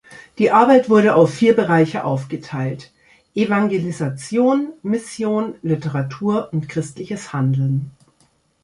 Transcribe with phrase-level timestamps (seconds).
[0.39, 2.91] Die Arbeit wurde auf vier Bereiche aufgeteilt:
[3.35, 7.91] Evangelisation, Mission, Literatur und christliches Handeln.